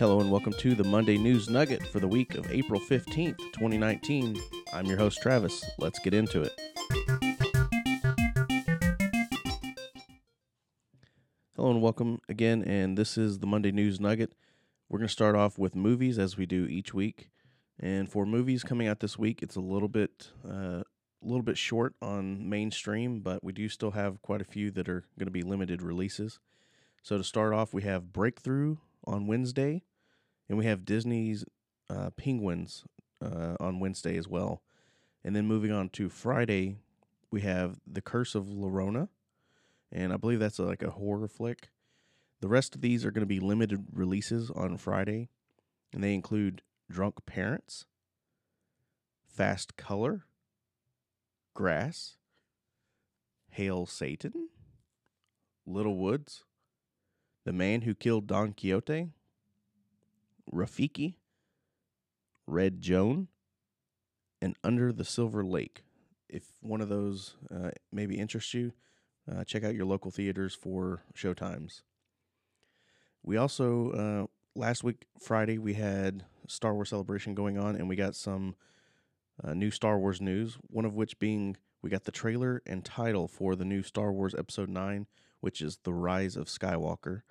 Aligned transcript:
Hello 0.00 0.18
and 0.18 0.28
welcome 0.28 0.52
to 0.54 0.74
the 0.74 0.82
Monday 0.82 1.16
News 1.16 1.48
Nugget 1.48 1.86
for 1.86 2.00
the 2.00 2.08
week 2.08 2.34
of 2.34 2.50
April 2.50 2.80
15th, 2.80 3.38
2019. 3.52 4.36
I'm 4.72 4.86
your 4.86 4.96
host, 4.96 5.22
Travis. 5.22 5.64
Let's 5.78 6.00
get 6.00 6.12
into 6.12 6.42
it. 6.42 6.52
Hello 11.54 11.70
and 11.70 11.80
welcome 11.80 12.20
again, 12.28 12.64
and 12.64 12.98
this 12.98 13.16
is 13.16 13.38
the 13.38 13.46
Monday 13.46 13.70
News 13.70 14.00
Nugget. 14.00 14.32
We're 14.88 14.98
going 14.98 15.06
to 15.06 15.12
start 15.12 15.36
off 15.36 15.60
with 15.60 15.76
movies 15.76 16.18
as 16.18 16.36
we 16.36 16.44
do 16.44 16.66
each 16.66 16.92
week. 16.92 17.30
And 17.78 18.10
for 18.10 18.26
movies 18.26 18.64
coming 18.64 18.88
out 18.88 18.98
this 18.98 19.16
week, 19.16 19.44
it's 19.44 19.54
a 19.54 19.60
little 19.60 19.88
bit 19.88 20.32
uh, 20.44 20.82
a 20.82 20.84
little 21.22 21.42
bit 21.44 21.56
short 21.56 21.94
on 22.02 22.48
mainstream, 22.48 23.20
but 23.20 23.44
we 23.44 23.52
do 23.52 23.68
still 23.68 23.92
have 23.92 24.20
quite 24.22 24.40
a 24.40 24.44
few 24.44 24.72
that 24.72 24.88
are 24.88 25.04
going 25.20 25.28
to 25.28 25.32
be 25.32 25.42
limited 25.42 25.82
releases. 25.82 26.40
So 27.04 27.16
to 27.16 27.22
start 27.22 27.54
off, 27.54 27.72
we 27.72 27.82
have 27.82 28.12
Breakthrough 28.12 28.78
on 29.06 29.26
Wednesday, 29.26 29.82
and 30.48 30.58
we 30.58 30.64
have 30.66 30.84
Disney's 30.84 31.44
uh, 31.90 32.10
Penguins 32.16 32.84
uh, 33.22 33.56
on 33.60 33.80
Wednesday 33.80 34.16
as 34.16 34.28
well. 34.28 34.62
And 35.24 35.34
then 35.34 35.46
moving 35.46 35.72
on 35.72 35.88
to 35.90 36.08
Friday, 36.08 36.76
we 37.30 37.40
have 37.42 37.80
The 37.86 38.02
Curse 38.02 38.34
of 38.34 38.48
La 38.48 38.68
Llorona, 38.68 39.08
and 39.90 40.12
I 40.12 40.16
believe 40.16 40.40
that's 40.40 40.58
a, 40.58 40.64
like 40.64 40.82
a 40.82 40.90
horror 40.90 41.28
flick. 41.28 41.70
The 42.40 42.48
rest 42.48 42.74
of 42.74 42.80
these 42.80 43.04
are 43.04 43.10
going 43.10 43.22
to 43.22 43.26
be 43.26 43.40
limited 43.40 43.86
releases 43.92 44.50
on 44.50 44.76
Friday, 44.76 45.30
and 45.92 46.04
they 46.04 46.14
include 46.14 46.62
Drunk 46.90 47.24
Parents, 47.26 47.86
Fast 49.26 49.76
Color, 49.76 50.26
Grass, 51.54 52.16
Hail 53.50 53.86
Satan, 53.86 54.48
Little 55.66 55.96
Woods, 55.96 56.44
The 57.44 57.52
Man 57.52 57.82
Who 57.82 57.94
Killed 57.94 58.26
Don 58.26 58.52
Quixote, 58.52 59.08
Rafiki, 60.52 61.14
Red 62.46 62.80
Joan, 62.80 63.28
and 64.40 64.56
Under 64.64 64.92
the 64.92 65.04
Silver 65.04 65.44
Lake. 65.44 65.84
If 66.28 66.44
one 66.60 66.80
of 66.80 66.88
those 66.88 67.36
uh, 67.54 67.70
maybe 67.92 68.18
interests 68.18 68.54
you, 68.54 68.72
uh, 69.30 69.44
check 69.44 69.62
out 69.64 69.74
your 69.74 69.86
local 69.86 70.10
theaters 70.10 70.54
for 70.54 71.02
showtimes. 71.14 71.82
We 73.22 73.36
also, 73.36 73.90
uh, 73.90 74.26
last 74.58 74.84
week, 74.84 75.06
Friday, 75.18 75.58
we 75.58 75.74
had 75.74 76.24
Star 76.46 76.74
Wars 76.74 76.90
Celebration 76.90 77.34
going 77.34 77.58
on, 77.58 77.76
and 77.76 77.88
we 77.88 77.96
got 77.96 78.14
some 78.14 78.54
uh, 79.42 79.54
new 79.54 79.70
Star 79.70 79.98
Wars 79.98 80.20
news, 80.20 80.58
one 80.68 80.84
of 80.84 80.94
which 80.94 81.18
being 81.18 81.56
we 81.82 81.90
got 81.90 82.04
the 82.04 82.12
trailer 82.12 82.62
and 82.66 82.84
title 82.84 83.28
for 83.28 83.54
the 83.54 83.64
new 83.64 83.82
Star 83.82 84.12
Wars 84.12 84.34
Episode 84.34 84.68
9, 84.68 85.06
which 85.40 85.60
is 85.60 85.78
The 85.84 85.92
Rise 85.92 86.36
of 86.36 86.46
Skywalker. 86.46 87.22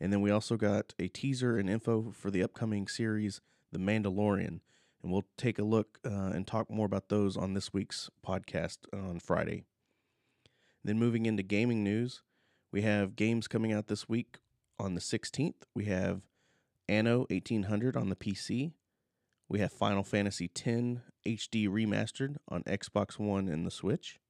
And 0.00 0.12
then 0.12 0.20
we 0.20 0.30
also 0.30 0.56
got 0.56 0.94
a 0.98 1.08
teaser 1.08 1.56
and 1.58 1.68
info 1.68 2.12
for 2.12 2.30
the 2.30 2.42
upcoming 2.42 2.86
series, 2.86 3.40
The 3.72 3.78
Mandalorian. 3.78 4.60
And 5.02 5.12
we'll 5.12 5.26
take 5.36 5.58
a 5.58 5.64
look 5.64 5.98
uh, 6.04 6.30
and 6.34 6.46
talk 6.46 6.70
more 6.70 6.86
about 6.86 7.08
those 7.08 7.36
on 7.36 7.54
this 7.54 7.72
week's 7.72 8.10
podcast 8.24 8.78
on 8.92 9.20
Friday. 9.20 9.64
Then 10.84 10.98
moving 10.98 11.26
into 11.26 11.42
gaming 11.42 11.82
news, 11.82 12.22
we 12.72 12.82
have 12.82 13.16
games 13.16 13.48
coming 13.48 13.72
out 13.72 13.88
this 13.88 14.08
week 14.08 14.38
on 14.78 14.94
the 14.94 15.00
16th. 15.00 15.62
We 15.74 15.86
have 15.86 16.22
Anno 16.88 17.26
1800 17.30 17.96
on 17.96 18.08
the 18.08 18.16
PC. 18.16 18.72
We 19.48 19.60
have 19.60 19.72
Final 19.72 20.04
Fantasy 20.04 20.50
X 20.54 21.00
HD 21.26 21.68
Remastered 21.68 22.36
on 22.48 22.62
Xbox 22.64 23.18
One 23.18 23.48
and 23.48 23.66
the 23.66 23.70
Switch. 23.70 24.20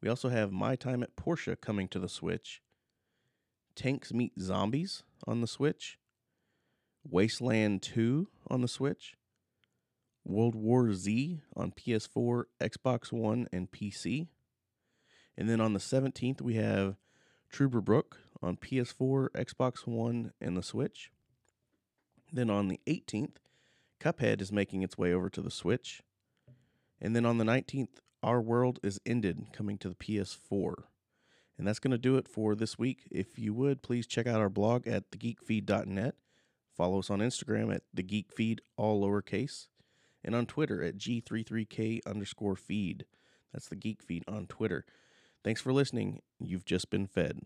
We 0.00 0.08
also 0.08 0.30
have 0.30 0.50
My 0.50 0.76
Time 0.76 1.02
at 1.02 1.16
Portia 1.16 1.56
coming 1.56 1.88
to 1.88 1.98
the 1.98 2.08
Switch. 2.08 2.62
Tanks 3.74 4.12
Meet 4.12 4.32
Zombies 4.40 5.02
on 5.26 5.40
the 5.40 5.46
Switch. 5.46 5.98
Wasteland 7.08 7.82
2 7.82 8.28
on 8.48 8.60
the 8.60 8.68
Switch. 8.68 9.16
World 10.24 10.54
War 10.54 10.92
Z 10.92 11.40
on 11.56 11.72
PS4, 11.72 12.44
Xbox 12.60 13.10
One, 13.10 13.48
and 13.52 13.70
PC. 13.70 14.28
And 15.36 15.48
then 15.48 15.60
on 15.60 15.72
the 15.72 15.78
17th, 15.78 16.40
we 16.40 16.54
have 16.56 16.96
Trüberbrook 17.52 18.16
on 18.42 18.56
PS4, 18.56 19.30
Xbox 19.30 19.86
One, 19.86 20.32
and 20.40 20.56
the 20.56 20.62
Switch. 20.62 21.10
Then 22.32 22.50
on 22.50 22.68
the 22.68 22.80
18th, 22.86 23.36
Cuphead 23.98 24.40
is 24.40 24.52
making 24.52 24.82
its 24.82 24.96
way 24.96 25.12
over 25.12 25.28
to 25.30 25.40
the 25.40 25.50
Switch. 25.50 26.02
And 27.00 27.16
then 27.16 27.26
on 27.26 27.38
the 27.38 27.44
19th, 27.44 28.00
Our 28.22 28.40
World 28.40 28.78
is 28.82 29.00
Ended 29.06 29.46
coming 29.52 29.78
to 29.78 29.88
the 29.88 29.94
PS4. 29.94 30.84
And 31.60 31.68
that's 31.68 31.78
going 31.78 31.90
to 31.90 31.98
do 31.98 32.16
it 32.16 32.26
for 32.26 32.54
this 32.54 32.78
week. 32.78 33.06
If 33.10 33.38
you 33.38 33.52
would, 33.52 33.82
please 33.82 34.06
check 34.06 34.26
out 34.26 34.40
our 34.40 34.48
blog 34.48 34.88
at 34.88 35.10
thegeekfeed.net. 35.10 36.14
Follow 36.74 37.00
us 37.00 37.10
on 37.10 37.18
Instagram 37.18 37.74
at 37.74 37.82
thegeekfeed, 37.94 38.60
all 38.78 39.06
lowercase. 39.06 39.66
And 40.24 40.34
on 40.34 40.46
Twitter 40.46 40.82
at 40.82 40.96
G33K 40.96 42.00
underscore 42.06 42.56
feed. 42.56 43.04
That's 43.52 43.68
the 43.68 43.76
Geek 43.76 44.02
Feed 44.02 44.24
on 44.26 44.46
Twitter. 44.46 44.86
Thanks 45.44 45.60
for 45.60 45.70
listening. 45.70 46.22
You've 46.38 46.64
just 46.64 46.88
been 46.88 47.06
fed. 47.06 47.40